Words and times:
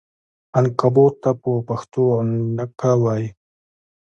عنکبوت 0.57 1.13
ته 1.23 1.31
په 1.41 1.51
پښتو 1.67 2.01
غڼکه 2.17 2.91
وایې! 3.03 3.27